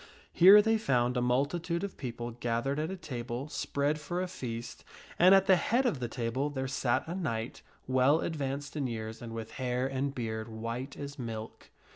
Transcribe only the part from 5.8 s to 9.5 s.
of the table there sat a knight, well advanced in years and